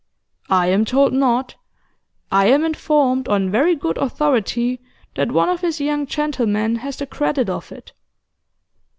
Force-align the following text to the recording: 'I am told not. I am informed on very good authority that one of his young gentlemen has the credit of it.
'I 0.49 0.65
am 0.69 0.83
told 0.85 1.13
not. 1.13 1.57
I 2.31 2.47
am 2.47 2.65
informed 2.65 3.27
on 3.27 3.51
very 3.51 3.75
good 3.75 3.99
authority 3.99 4.81
that 5.13 5.31
one 5.31 5.47
of 5.47 5.61
his 5.61 5.79
young 5.79 6.07
gentlemen 6.07 6.77
has 6.77 6.97
the 6.97 7.05
credit 7.05 7.51
of 7.51 7.71
it. 7.71 7.93